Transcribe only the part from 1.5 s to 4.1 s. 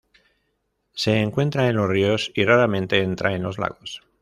en los ríos y raramente entra en los lagos.